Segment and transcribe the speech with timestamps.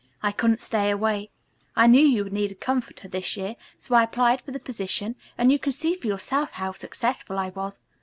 [0.23, 1.29] "I couldn't stay away.
[1.75, 5.51] I knew you'd need a comforter this year, so I applied for the position and
[5.51, 7.81] you can see for yourself how successful I was.